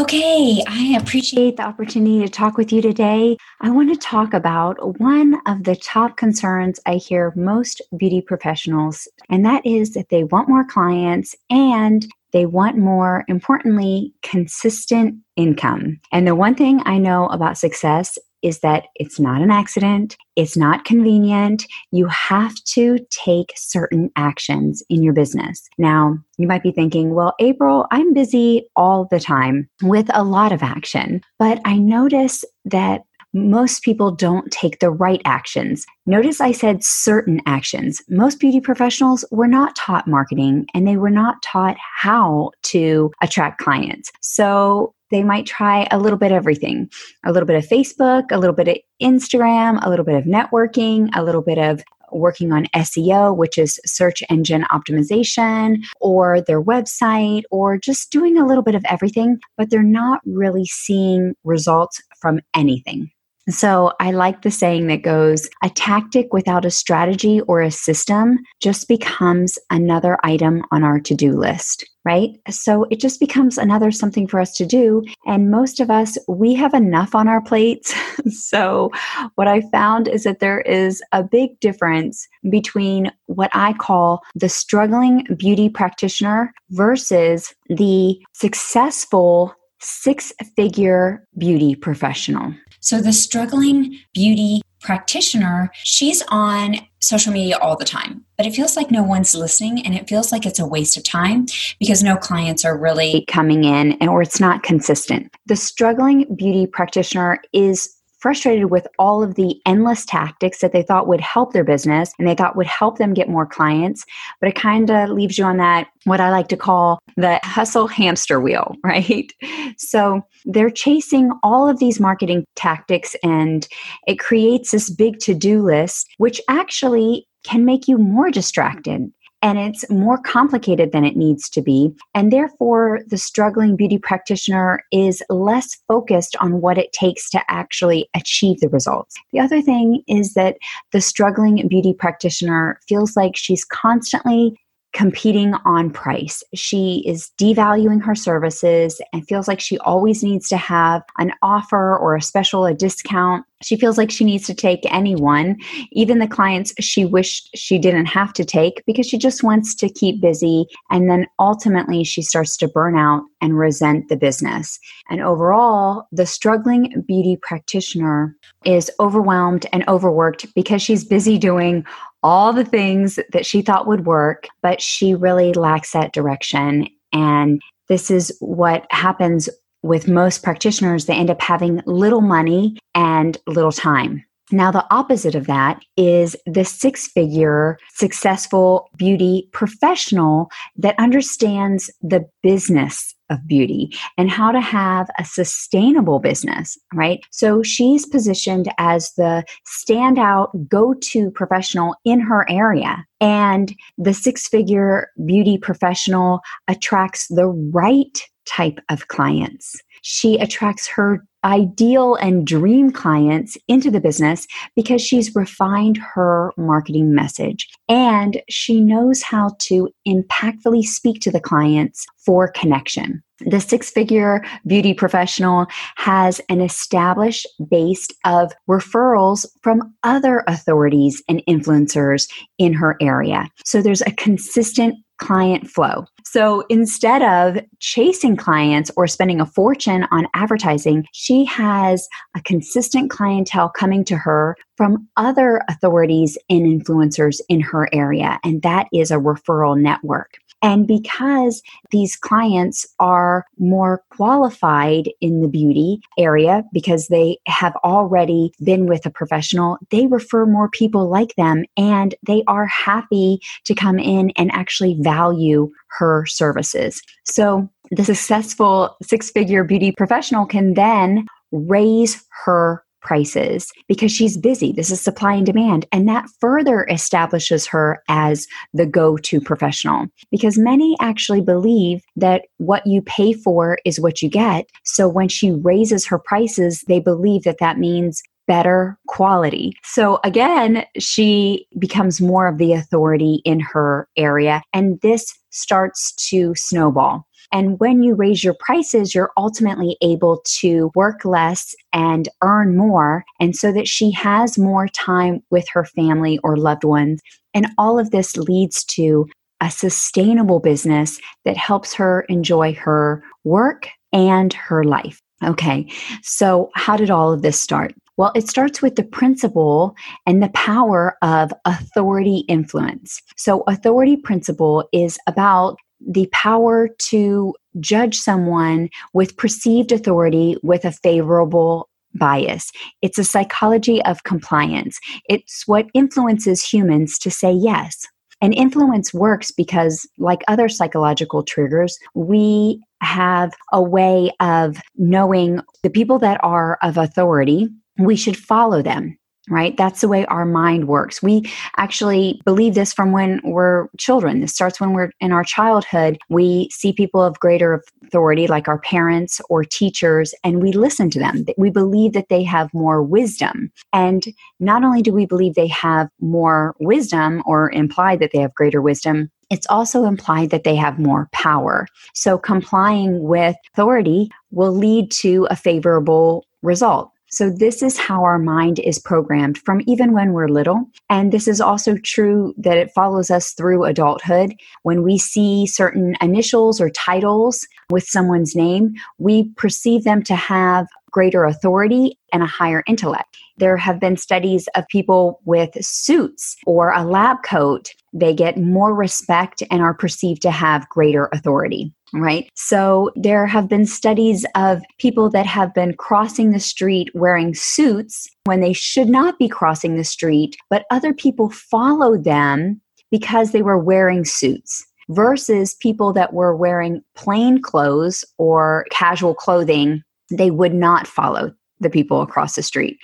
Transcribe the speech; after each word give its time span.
Okay, 0.00 0.62
I 0.66 0.96
appreciate 0.98 1.58
the 1.58 1.62
opportunity 1.62 2.20
to 2.20 2.28
talk 2.30 2.56
with 2.56 2.72
you 2.72 2.80
today. 2.80 3.36
I 3.60 3.68
want 3.68 3.92
to 3.92 4.00
talk 4.00 4.32
about 4.32 4.98
one 4.98 5.38
of 5.46 5.64
the 5.64 5.76
top 5.76 6.16
concerns 6.16 6.80
I 6.86 6.94
hear 6.94 7.34
most 7.36 7.82
beauty 7.94 8.22
professionals, 8.22 9.06
and 9.28 9.44
that 9.44 9.64
is 9.66 9.92
that 9.92 10.08
they 10.08 10.24
want 10.24 10.48
more 10.48 10.64
clients 10.64 11.36
and 11.50 12.06
they 12.32 12.46
want 12.46 12.78
more, 12.78 13.24
importantly, 13.28 14.14
consistent 14.22 15.16
income. 15.36 16.00
And 16.12 16.26
the 16.26 16.34
one 16.34 16.54
thing 16.54 16.80
I 16.86 16.96
know 16.96 17.26
about 17.26 17.58
success 17.58 18.18
is 18.42 18.60
that 18.60 18.86
it's 18.96 19.20
not 19.20 19.42
an 19.42 19.50
accident, 19.50 20.16
it's 20.36 20.56
not 20.56 20.84
convenient. 20.84 21.66
You 21.90 22.06
have 22.06 22.54
to 22.66 22.98
take 23.10 23.52
certain 23.56 24.10
actions 24.16 24.82
in 24.88 25.02
your 25.02 25.12
business. 25.12 25.68
Now, 25.78 26.18
you 26.38 26.46
might 26.46 26.62
be 26.62 26.72
thinking, 26.72 27.14
well, 27.14 27.34
April, 27.40 27.86
I'm 27.90 28.14
busy 28.14 28.68
all 28.76 29.06
the 29.10 29.20
time 29.20 29.68
with 29.82 30.10
a 30.14 30.24
lot 30.24 30.52
of 30.52 30.62
action, 30.62 31.20
but 31.38 31.60
I 31.64 31.76
notice 31.76 32.44
that 32.64 33.02
most 33.32 33.82
people 33.82 34.10
don't 34.10 34.50
take 34.50 34.80
the 34.80 34.90
right 34.90 35.22
actions. 35.24 35.86
Notice 36.06 36.40
I 36.40 36.52
said 36.52 36.82
certain 36.82 37.40
actions. 37.46 38.02
Most 38.08 38.40
beauty 38.40 38.60
professionals 38.60 39.24
were 39.30 39.46
not 39.46 39.76
taught 39.76 40.08
marketing 40.08 40.66
and 40.74 40.86
they 40.86 40.96
were 40.96 41.10
not 41.10 41.40
taught 41.42 41.76
how 41.78 42.50
to 42.64 43.12
attract 43.22 43.60
clients. 43.60 44.10
So 44.20 44.94
they 45.10 45.22
might 45.22 45.46
try 45.46 45.86
a 45.90 45.98
little 45.98 46.18
bit 46.18 46.32
of 46.32 46.36
everything 46.36 46.90
a 47.24 47.32
little 47.32 47.46
bit 47.46 47.56
of 47.56 47.68
Facebook, 47.68 48.32
a 48.32 48.38
little 48.38 48.54
bit 48.54 48.68
of 48.68 48.76
Instagram, 49.02 49.78
a 49.84 49.90
little 49.90 50.04
bit 50.04 50.14
of 50.14 50.24
networking, 50.24 51.08
a 51.14 51.22
little 51.22 51.42
bit 51.42 51.58
of 51.58 51.82
working 52.12 52.52
on 52.52 52.66
SEO, 52.74 53.36
which 53.36 53.58
is 53.58 53.78
search 53.86 54.22
engine 54.30 54.64
optimization, 54.72 55.76
or 56.00 56.40
their 56.40 56.62
website, 56.62 57.42
or 57.50 57.78
just 57.78 58.10
doing 58.10 58.36
a 58.36 58.46
little 58.46 58.62
bit 58.62 58.74
of 58.74 58.84
everything, 58.88 59.38
but 59.56 59.70
they're 59.70 59.82
not 59.82 60.20
really 60.24 60.64
seeing 60.64 61.34
results 61.44 62.00
from 62.20 62.40
anything. 62.54 63.10
So 63.50 63.92
I 64.00 64.10
like 64.12 64.42
the 64.42 64.50
saying 64.50 64.86
that 64.88 65.02
goes 65.02 65.48
a 65.62 65.70
tactic 65.70 66.32
without 66.32 66.64
a 66.64 66.70
strategy 66.70 67.40
or 67.42 67.60
a 67.60 67.70
system 67.70 68.38
just 68.60 68.88
becomes 68.88 69.58
another 69.70 70.18
item 70.22 70.62
on 70.70 70.84
our 70.84 71.00
to 71.00 71.14
do 71.14 71.32
list, 71.32 71.88
right? 72.04 72.30
So 72.48 72.86
it 72.90 73.00
just 73.00 73.18
becomes 73.18 73.58
another 73.58 73.90
something 73.90 74.26
for 74.26 74.40
us 74.40 74.54
to 74.56 74.66
do. 74.66 75.02
And 75.26 75.50
most 75.50 75.80
of 75.80 75.90
us, 75.90 76.18
we 76.28 76.54
have 76.54 76.74
enough 76.74 77.14
on 77.14 77.28
our 77.28 77.40
plates. 77.40 77.94
so 78.30 78.90
what 79.34 79.48
I 79.48 79.62
found 79.72 80.06
is 80.06 80.24
that 80.24 80.40
there 80.40 80.60
is 80.60 81.02
a 81.12 81.22
big 81.22 81.58
difference 81.60 82.28
between 82.50 83.10
what 83.26 83.50
I 83.52 83.72
call 83.72 84.22
the 84.34 84.48
struggling 84.48 85.26
beauty 85.36 85.68
practitioner 85.68 86.52
versus 86.70 87.54
the 87.68 88.18
successful 88.32 89.54
six 89.80 90.32
figure 90.56 91.24
beauty 91.38 91.74
professional. 91.74 92.54
So, 92.80 93.00
the 93.00 93.12
struggling 93.12 93.98
beauty 94.12 94.62
practitioner, 94.80 95.70
she's 95.74 96.22
on 96.28 96.76
social 97.00 97.32
media 97.32 97.58
all 97.58 97.76
the 97.76 97.84
time, 97.84 98.24
but 98.36 98.46
it 98.46 98.54
feels 98.54 98.76
like 98.76 98.90
no 98.90 99.02
one's 99.02 99.34
listening 99.34 99.84
and 99.84 99.94
it 99.94 100.08
feels 100.08 100.32
like 100.32 100.46
it's 100.46 100.58
a 100.58 100.66
waste 100.66 100.96
of 100.96 101.04
time 101.04 101.46
because 101.78 102.02
no 102.02 102.16
clients 102.16 102.64
are 102.64 102.76
really 102.76 103.24
coming 103.28 103.64
in 103.64 103.92
and 103.92 104.08
or 104.08 104.22
it's 104.22 104.40
not 104.40 104.62
consistent. 104.62 105.34
The 105.46 105.56
struggling 105.56 106.34
beauty 106.34 106.66
practitioner 106.66 107.40
is 107.52 107.94
frustrated 108.20 108.70
with 108.70 108.86
all 108.98 109.22
of 109.22 109.34
the 109.34 109.60
endless 109.66 110.04
tactics 110.04 110.60
that 110.60 110.72
they 110.72 110.82
thought 110.82 111.08
would 111.08 111.20
help 111.20 111.52
their 111.52 111.64
business 111.64 112.12
and 112.18 112.28
they 112.28 112.34
thought 112.34 112.56
would 112.56 112.66
help 112.66 112.98
them 112.98 113.14
get 113.14 113.28
more 113.28 113.46
clients. 113.46 114.04
But 114.40 114.50
it 114.50 114.54
kind 114.54 114.90
of 114.90 115.10
leaves 115.10 115.38
you 115.38 115.44
on 115.44 115.56
that, 115.56 115.88
what 116.04 116.20
I 116.20 116.30
like 116.30 116.48
to 116.48 116.56
call 116.56 117.00
the 117.16 117.40
hustle 117.42 117.86
hamster 117.86 118.40
wheel, 118.40 118.74
right? 118.84 119.32
So 119.76 120.22
they're 120.44 120.70
chasing 120.70 121.30
all 121.42 121.68
of 121.68 121.78
these 121.78 122.00
marketing 122.00 122.44
tactics 122.56 123.16
and 123.22 123.66
it 124.06 124.18
creates 124.18 124.70
this 124.70 124.90
big 124.90 125.18
to 125.20 125.34
do 125.34 125.62
list, 125.62 126.06
which 126.18 126.40
actually 126.48 127.26
can 127.42 127.64
make 127.64 127.88
you 127.88 127.96
more 127.96 128.30
distracted 128.30 129.10
and 129.42 129.58
it's 129.58 129.88
more 129.90 130.18
complicated 130.18 130.92
than 130.92 131.04
it 131.04 131.16
needs 131.16 131.48
to 131.50 131.62
be. 131.62 131.92
And 132.14 132.32
therefore, 132.32 133.00
the 133.06 133.18
struggling 133.18 133.76
beauty 133.76 133.98
practitioner 133.98 134.84
is 134.92 135.22
less 135.30 135.76
focused 135.88 136.36
on 136.40 136.60
what 136.60 136.78
it 136.78 136.92
takes 136.92 137.30
to 137.30 137.42
actually 137.48 138.08
achieve 138.14 138.60
the 138.60 138.68
results. 138.68 139.16
The 139.32 139.40
other 139.40 139.62
thing 139.62 140.02
is 140.06 140.34
that 140.34 140.56
the 140.92 141.00
struggling 141.00 141.66
beauty 141.68 141.94
practitioner 141.94 142.78
feels 142.88 143.16
like 143.16 143.36
she's 143.36 143.64
constantly 143.64 144.58
competing 144.92 145.54
on 145.64 145.90
price. 145.90 146.42
She 146.54 147.04
is 147.06 147.30
devaluing 147.40 148.02
her 148.02 148.14
services 148.14 149.00
and 149.12 149.26
feels 149.28 149.46
like 149.46 149.60
she 149.60 149.78
always 149.78 150.22
needs 150.22 150.48
to 150.48 150.56
have 150.56 151.02
an 151.18 151.32
offer 151.42 151.96
or 151.96 152.16
a 152.16 152.22
special, 152.22 152.66
a 152.66 152.74
discount. 152.74 153.44
She 153.62 153.76
feels 153.76 153.98
like 153.98 154.10
she 154.10 154.24
needs 154.24 154.46
to 154.46 154.54
take 154.54 154.80
anyone, 154.90 155.56
even 155.92 156.18
the 156.18 156.26
clients 156.26 156.72
she 156.80 157.04
wished 157.04 157.50
she 157.54 157.78
didn't 157.78 158.06
have 158.06 158.32
to 158.32 158.44
take 158.44 158.82
because 158.86 159.06
she 159.06 159.18
just 159.18 159.42
wants 159.42 159.74
to 159.76 159.90
keep 159.90 160.20
busy. 160.20 160.66
And 160.90 161.10
then 161.10 161.26
ultimately, 161.38 162.02
she 162.02 162.22
starts 162.22 162.56
to 162.58 162.68
burn 162.68 162.96
out 162.96 163.22
and 163.42 163.58
resent 163.58 164.08
the 164.08 164.16
business. 164.16 164.78
And 165.10 165.20
overall, 165.20 166.08
the 166.10 166.26
struggling 166.26 167.04
beauty 167.06 167.38
practitioner 167.40 168.34
is 168.64 168.90
overwhelmed 168.98 169.66
and 169.72 169.86
overworked 169.88 170.46
because 170.54 170.82
she's 170.82 171.04
busy 171.04 171.38
doing 171.38 171.84
all 172.22 172.52
the 172.52 172.64
things 172.64 173.18
that 173.32 173.46
she 173.46 173.62
thought 173.62 173.86
would 173.86 174.06
work, 174.06 174.48
but 174.62 174.80
she 174.80 175.14
really 175.14 175.52
lacks 175.52 175.92
that 175.92 176.12
direction. 176.12 176.88
And 177.12 177.60
this 177.88 178.10
is 178.10 178.36
what 178.40 178.86
happens 178.90 179.48
with 179.82 180.08
most 180.08 180.42
practitioners. 180.42 181.06
They 181.06 181.14
end 181.14 181.30
up 181.30 181.40
having 181.40 181.82
little 181.86 182.20
money 182.20 182.78
and 182.94 183.38
little 183.46 183.72
time. 183.72 184.24
Now, 184.52 184.70
the 184.72 184.86
opposite 184.92 185.34
of 185.34 185.46
that 185.46 185.80
is 185.96 186.36
the 186.44 186.64
six 186.64 187.06
figure 187.06 187.78
successful 187.94 188.88
beauty 188.96 189.48
professional 189.52 190.50
that 190.76 190.98
understands 190.98 191.90
the 192.02 192.28
business 192.42 193.14
of 193.30 193.46
beauty 193.46 193.90
and 194.18 194.30
how 194.30 194.52
to 194.52 194.60
have 194.60 195.08
a 195.18 195.24
sustainable 195.24 196.18
business, 196.18 196.76
right? 196.92 197.20
So 197.30 197.62
she's 197.62 198.06
positioned 198.06 198.70
as 198.78 199.12
the 199.16 199.44
standout 199.66 200.68
go 200.68 200.94
to 200.94 201.30
professional 201.30 201.94
in 202.04 202.20
her 202.20 202.44
area. 202.50 203.04
And 203.20 203.74
the 203.96 204.14
six 204.14 204.48
figure 204.48 205.10
beauty 205.24 205.58
professional 205.58 206.40
attracts 206.68 207.28
the 207.28 207.46
right 207.46 208.20
type 208.46 208.80
of 208.88 209.08
clients. 209.08 209.76
She 210.02 210.38
attracts 210.38 210.88
her 210.88 211.24
ideal 211.44 212.14
and 212.16 212.46
dream 212.46 212.90
clients 212.90 213.56
into 213.68 213.90
the 213.90 214.00
business 214.00 214.46
because 214.76 215.02
she's 215.02 215.34
refined 215.34 215.98
her 215.98 216.52
marketing 216.56 217.14
message 217.14 217.68
and 217.88 218.42
she 218.48 218.80
knows 218.80 219.22
how 219.22 219.54
to 219.58 219.88
impactfully 220.06 220.82
speak 220.82 221.20
to 221.20 221.30
the 221.30 221.40
clients 221.40 222.06
for 222.24 222.48
connection. 222.48 223.22
The 223.46 223.60
six 223.60 223.90
figure 223.90 224.44
beauty 224.66 224.92
professional 224.92 225.66
has 225.96 226.40
an 226.50 226.60
established 226.60 227.46
base 227.70 228.06
of 228.26 228.52
referrals 228.68 229.46
from 229.62 229.94
other 230.02 230.44
authorities 230.46 231.22
and 231.26 231.42
influencers 231.48 232.30
in 232.58 232.74
her 232.74 232.96
area. 233.00 233.48
So 233.64 233.80
there's 233.80 234.02
a 234.02 234.12
consistent 234.12 234.96
client 235.20 235.68
flow. 235.68 236.04
So 236.24 236.64
instead 236.68 237.22
of 237.22 237.62
chasing 237.78 238.36
clients 238.36 238.90
or 238.96 239.06
spending 239.06 239.40
a 239.40 239.46
fortune 239.46 240.06
on 240.10 240.26
advertising, 240.34 241.06
she 241.12 241.44
has 241.44 242.08
a 242.36 242.42
consistent 242.42 243.10
clientele 243.10 243.68
coming 243.68 244.04
to 244.04 244.16
her 244.16 244.56
from 244.76 245.06
other 245.16 245.62
authorities 245.68 246.36
and 246.48 246.62
influencers 246.62 247.40
in 247.48 247.60
her 247.60 247.88
area. 247.92 248.40
And 248.42 248.62
that 248.62 248.88
is 248.92 249.10
a 249.10 249.16
referral 249.16 249.78
network. 249.78 250.38
And 250.62 250.86
because 250.86 251.62
these 251.90 252.16
clients 252.16 252.86
are 252.98 253.46
more 253.58 254.02
qualified 254.10 255.10
in 255.20 255.40
the 255.40 255.48
beauty 255.48 256.00
area 256.18 256.64
because 256.72 257.08
they 257.08 257.38
have 257.46 257.74
already 257.76 258.52
been 258.62 258.86
with 258.86 259.06
a 259.06 259.10
professional, 259.10 259.78
they 259.90 260.06
refer 260.06 260.46
more 260.46 260.68
people 260.68 261.08
like 261.08 261.34
them 261.36 261.64
and 261.76 262.14
they 262.26 262.42
are 262.46 262.66
happy 262.66 263.40
to 263.64 263.74
come 263.74 263.98
in 263.98 264.30
and 264.36 264.50
actually 264.52 264.96
value 265.00 265.70
her 265.98 266.26
services. 266.26 267.02
So 267.24 267.68
the 267.90 268.04
successful 268.04 268.96
six 269.02 269.30
figure 269.30 269.64
beauty 269.64 269.92
professional 269.92 270.46
can 270.46 270.74
then 270.74 271.26
raise 271.52 272.24
her 272.44 272.84
prices 273.00 273.70
because 273.88 274.12
she's 274.12 274.36
busy. 274.36 274.72
This 274.72 274.90
is 274.90 275.00
supply 275.00 275.34
and 275.34 275.46
demand. 275.46 275.86
And 275.92 276.08
that 276.08 276.26
further 276.40 276.86
establishes 276.90 277.66
her 277.66 278.02
as 278.08 278.46
the 278.72 278.86
go 278.86 279.16
to 279.18 279.40
professional 279.40 280.06
because 280.30 280.58
many 280.58 280.96
actually 281.00 281.40
believe 281.40 282.02
that 282.16 282.42
what 282.58 282.86
you 282.86 283.02
pay 283.02 283.32
for 283.32 283.78
is 283.84 284.00
what 284.00 284.22
you 284.22 284.28
get. 284.28 284.66
So 284.84 285.08
when 285.08 285.28
she 285.28 285.52
raises 285.52 286.06
her 286.06 286.18
prices, 286.18 286.84
they 286.88 287.00
believe 287.00 287.44
that 287.44 287.58
that 287.58 287.78
means 287.78 288.22
better 288.46 288.98
quality. 289.06 289.74
So 289.84 290.18
again, 290.24 290.84
she 290.98 291.68
becomes 291.78 292.20
more 292.20 292.48
of 292.48 292.58
the 292.58 292.72
authority 292.72 293.42
in 293.44 293.60
her 293.60 294.08
area, 294.16 294.60
and 294.72 295.00
this 295.02 295.32
starts 295.50 296.12
to 296.30 296.52
snowball. 296.56 297.24
And 297.52 297.78
when 297.80 298.02
you 298.02 298.14
raise 298.14 298.44
your 298.44 298.54
prices, 298.54 299.14
you're 299.14 299.32
ultimately 299.36 299.96
able 300.02 300.42
to 300.58 300.90
work 300.94 301.24
less 301.24 301.74
and 301.92 302.28
earn 302.42 302.76
more. 302.76 303.24
And 303.40 303.56
so 303.56 303.72
that 303.72 303.88
she 303.88 304.10
has 304.12 304.58
more 304.58 304.88
time 304.88 305.42
with 305.50 305.66
her 305.72 305.84
family 305.84 306.38
or 306.42 306.56
loved 306.56 306.84
ones. 306.84 307.20
And 307.54 307.68
all 307.78 307.98
of 307.98 308.10
this 308.10 308.36
leads 308.36 308.84
to 308.84 309.26
a 309.60 309.70
sustainable 309.70 310.60
business 310.60 311.20
that 311.44 311.56
helps 311.56 311.92
her 311.94 312.22
enjoy 312.28 312.74
her 312.74 313.22
work 313.44 313.88
and 314.12 314.52
her 314.54 314.84
life. 314.84 315.20
Okay, 315.42 315.90
so 316.22 316.70
how 316.74 316.96
did 316.96 317.10
all 317.10 317.32
of 317.32 317.42
this 317.42 317.60
start? 317.60 317.94
Well, 318.18 318.32
it 318.34 318.48
starts 318.48 318.82
with 318.82 318.96
the 318.96 319.04
principle 319.04 319.94
and 320.26 320.42
the 320.42 320.50
power 320.50 321.16
of 321.22 321.54
authority 321.64 322.44
influence. 322.48 323.22
So, 323.36 323.62
authority 323.66 324.16
principle 324.16 324.86
is 324.92 325.18
about 325.26 325.78
the 326.06 326.28
power 326.32 326.88
to 327.10 327.54
judge 327.78 328.16
someone 328.16 328.88
with 329.12 329.36
perceived 329.36 329.92
authority 329.92 330.56
with 330.62 330.84
a 330.84 330.92
favorable 330.92 331.88
bias. 332.14 332.70
It's 333.02 333.18
a 333.18 333.24
psychology 333.24 334.02
of 334.04 334.24
compliance. 334.24 334.98
It's 335.28 335.62
what 335.66 335.86
influences 335.94 336.64
humans 336.64 337.18
to 337.20 337.30
say 337.30 337.52
yes. 337.52 338.06
And 338.42 338.54
influence 338.54 339.12
works 339.12 339.50
because, 339.50 340.08
like 340.18 340.40
other 340.48 340.68
psychological 340.68 341.42
triggers, 341.42 341.98
we 342.14 342.82
have 343.02 343.52
a 343.72 343.82
way 343.82 344.30
of 344.40 344.78
knowing 344.96 345.60
the 345.82 345.90
people 345.90 346.18
that 346.20 346.40
are 346.42 346.78
of 346.82 346.96
authority, 346.96 347.68
we 347.98 348.16
should 348.16 348.36
follow 348.36 348.82
them 348.82 349.18
right? 349.50 349.76
That's 349.76 350.00
the 350.00 350.08
way 350.08 350.24
our 350.26 350.46
mind 350.46 350.88
works. 350.88 351.22
We 351.22 351.50
actually 351.76 352.40
believe 352.44 352.74
this 352.74 352.92
from 352.92 353.12
when 353.12 353.40
we're 353.44 353.88
children. 353.98 354.40
This 354.40 354.54
starts 354.54 354.80
when 354.80 354.92
we're 354.92 355.10
in 355.20 355.32
our 355.32 355.44
childhood. 355.44 356.18
We 356.28 356.68
see 356.70 356.92
people 356.92 357.22
of 357.22 357.38
greater 357.40 357.82
authority, 358.04 358.46
like 358.46 358.68
our 358.68 358.78
parents 358.78 359.40
or 359.50 359.64
teachers, 359.64 360.34
and 360.44 360.62
we 360.62 360.72
listen 360.72 361.10
to 361.10 361.18
them. 361.18 361.44
We 361.58 361.70
believe 361.70 362.12
that 362.12 362.28
they 362.28 362.42
have 362.44 362.72
more 362.72 363.02
wisdom. 363.02 363.72
And 363.92 364.24
not 364.60 364.84
only 364.84 365.02
do 365.02 365.12
we 365.12 365.26
believe 365.26 365.54
they 365.54 365.68
have 365.68 366.08
more 366.20 366.74
wisdom 366.80 367.42
or 367.44 367.70
imply 367.72 368.16
that 368.16 368.30
they 368.32 368.38
have 368.38 368.54
greater 368.54 368.80
wisdom, 368.80 369.30
it's 369.50 369.66
also 369.68 370.04
implied 370.04 370.50
that 370.50 370.62
they 370.62 370.76
have 370.76 370.98
more 370.98 371.28
power. 371.32 371.86
So 372.14 372.38
complying 372.38 373.24
with 373.24 373.56
authority 373.74 374.30
will 374.52 374.72
lead 374.72 375.10
to 375.12 375.46
a 375.50 375.56
favorable 375.56 376.46
result. 376.62 377.10
So, 377.32 377.48
this 377.48 377.82
is 377.82 377.96
how 377.96 378.24
our 378.24 378.38
mind 378.38 378.80
is 378.80 378.98
programmed 378.98 379.58
from 379.58 379.82
even 379.86 380.12
when 380.12 380.32
we're 380.32 380.48
little. 380.48 380.90
And 381.08 381.32
this 381.32 381.46
is 381.46 381.60
also 381.60 381.96
true 381.96 382.54
that 382.58 382.76
it 382.76 382.90
follows 382.92 383.30
us 383.30 383.52
through 383.52 383.84
adulthood. 383.84 384.54
When 384.82 385.02
we 385.02 385.16
see 385.16 385.66
certain 385.66 386.16
initials 386.20 386.80
or 386.80 386.90
titles 386.90 387.66
with 387.88 388.04
someone's 388.04 388.56
name, 388.56 388.94
we 389.18 389.50
perceive 389.56 390.04
them 390.04 390.22
to 390.24 390.34
have 390.34 390.86
greater 391.10 391.44
authority 391.44 392.18
and 392.32 392.42
a 392.42 392.46
higher 392.46 392.82
intellect. 392.86 393.36
There 393.58 393.76
have 393.76 394.00
been 394.00 394.16
studies 394.16 394.68
of 394.74 394.88
people 394.88 395.40
with 395.44 395.70
suits 395.84 396.56
or 396.66 396.92
a 396.92 397.04
lab 397.04 397.38
coat. 397.44 397.90
They 398.12 398.34
get 398.34 398.58
more 398.58 398.94
respect 398.94 399.62
and 399.70 399.82
are 399.82 399.94
perceived 399.94 400.42
to 400.42 400.50
have 400.50 400.88
greater 400.88 401.28
authority 401.32 401.92
right? 402.12 402.48
So 402.54 403.10
there 403.14 403.46
have 403.46 403.68
been 403.68 403.86
studies 403.86 404.44
of 404.54 404.82
people 404.98 405.30
that 405.30 405.46
have 405.46 405.72
been 405.74 405.94
crossing 405.94 406.50
the 406.50 406.60
street 406.60 407.08
wearing 407.14 407.54
suits 407.54 408.28
when 408.44 408.60
they 408.60 408.72
should 408.72 409.08
not 409.08 409.38
be 409.38 409.48
crossing 409.48 409.96
the 409.96 410.04
street, 410.04 410.56
but 410.68 410.86
other 410.90 411.12
people 411.14 411.50
followed 411.50 412.24
them 412.24 412.80
because 413.10 413.52
they 413.52 413.62
were 413.62 413.78
wearing 413.78 414.24
suits 414.24 414.84
versus 415.10 415.74
people 415.74 416.12
that 416.12 416.32
were 416.32 416.54
wearing 416.54 417.02
plain 417.16 417.60
clothes 417.60 418.24
or 418.38 418.86
casual 418.90 419.34
clothing 419.34 420.02
they 420.30 420.50
would 420.50 420.74
not 420.74 421.06
follow 421.06 421.52
the 421.80 421.90
people 421.90 422.20
across 422.20 422.56
the 422.56 422.62
street. 422.62 422.98